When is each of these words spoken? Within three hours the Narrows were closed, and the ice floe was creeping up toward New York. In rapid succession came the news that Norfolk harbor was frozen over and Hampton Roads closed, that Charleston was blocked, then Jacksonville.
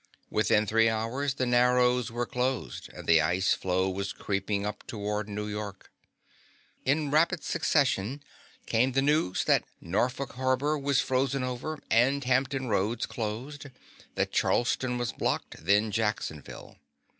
Within 0.31 0.65
three 0.65 0.89
hours 0.89 1.35
the 1.35 1.45
Narrows 1.45 2.11
were 2.11 2.25
closed, 2.25 2.89
and 2.91 3.05
the 3.05 3.21
ice 3.21 3.53
floe 3.53 3.87
was 3.87 4.13
creeping 4.13 4.65
up 4.65 4.83
toward 4.87 5.29
New 5.29 5.47
York. 5.47 5.91
In 6.85 7.11
rapid 7.11 7.43
succession 7.43 8.23
came 8.65 8.93
the 8.93 9.03
news 9.03 9.43
that 9.43 9.63
Norfolk 9.79 10.33
harbor 10.33 10.75
was 10.75 11.01
frozen 11.01 11.43
over 11.43 11.77
and 11.91 12.23
Hampton 12.23 12.65
Roads 12.67 13.05
closed, 13.05 13.67
that 14.15 14.31
Charleston 14.31 14.97
was 14.97 15.13
blocked, 15.13 15.63
then 15.63 15.91
Jacksonville. 15.91 16.77